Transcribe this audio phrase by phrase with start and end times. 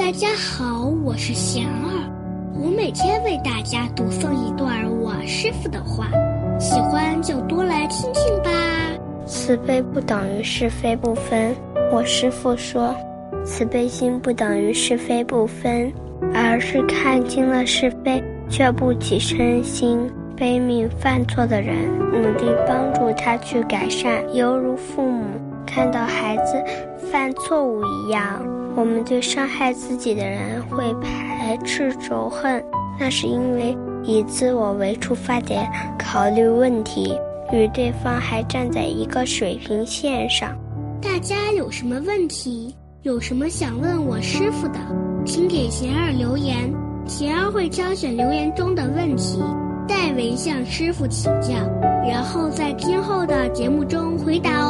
[0.00, 2.10] 大家好，我是贤儿，
[2.54, 6.08] 我每天为大家读诵一段我师傅的话，
[6.58, 8.50] 喜欢就多来听听吧。
[9.26, 11.54] 慈悲不等于是非不分。
[11.92, 12.96] 我师傅说，
[13.44, 15.92] 慈悲心不等于是非不分，
[16.34, 20.10] 而是看清了是非却不起嗔心。
[20.34, 21.76] 悲悯犯错的人，
[22.10, 25.24] 努力帮助他去改善，犹如父母
[25.66, 26.64] 看到孩子
[27.12, 28.42] 犯错误一样。
[28.76, 32.64] 我们对伤害自己的人会排斥仇恨，
[32.98, 35.68] 那是因为以自我为出发点
[35.98, 37.14] 考虑问题，
[37.52, 40.56] 与对方还站在一个水平线上。
[41.02, 44.78] 大家有什么问题，有什么想问我师傅的，
[45.26, 46.72] 请给贤儿留言，
[47.06, 49.42] 贤儿会挑选留言中的问题，
[49.88, 51.54] 代为向师傅请教，
[52.08, 54.69] 然后在今后的节目中回答哦。